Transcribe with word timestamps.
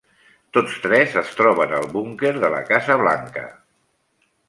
Tots 0.57 0.77
tres 0.85 1.13
es 1.21 1.29
troben 1.41 1.77
al 1.81 1.87
Búnquer 1.93 2.35
de 2.47 2.53
la 2.57 2.65
Casa 2.73 3.01
Blanca. 3.07 3.49